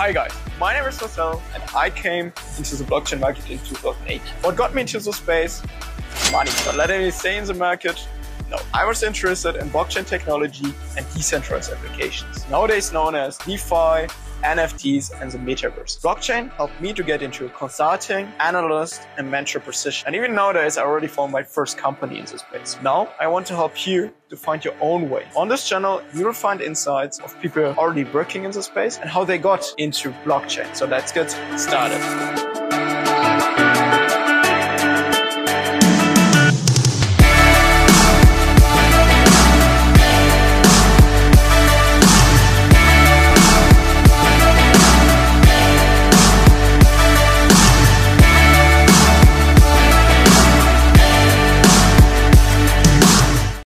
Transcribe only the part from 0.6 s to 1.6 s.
name is Marcel